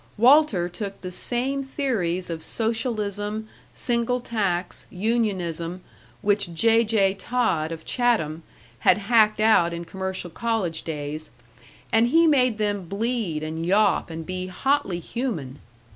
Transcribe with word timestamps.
Walter 0.17 0.67
took 0.67 0.99
the 1.01 1.11
same 1.11 1.61
theories 1.61 2.31
of 2.31 2.43
socialism, 2.43 3.47
single 3.71 4.19
tax, 4.19 4.87
unionism, 4.89 5.81
which 6.23 6.55
J. 6.55 6.83
J. 6.83 7.13
Todd, 7.13 7.71
of 7.71 7.85
Chatham, 7.85 8.41
had 8.79 8.97
hacked 8.97 9.39
out 9.39 9.73
in 9.73 9.85
commercial 9.85 10.31
college 10.31 10.81
days, 10.81 11.29
and 11.93 12.07
he 12.07 12.25
made 12.25 12.57
them 12.57 12.87
bleed 12.87 13.43
and 13.43 13.63
yawp 13.63 14.09
and 14.09 14.25
be 14.25 14.47
hotly 14.47 14.99
human. 14.99 15.59